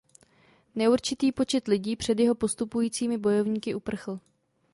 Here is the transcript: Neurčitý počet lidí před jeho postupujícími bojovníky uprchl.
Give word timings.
Neurčitý 0.75 1.31
počet 1.31 1.67
lidí 1.67 1.95
před 1.95 2.19
jeho 2.19 2.35
postupujícími 2.35 3.17
bojovníky 3.17 3.75
uprchl. 3.75 4.19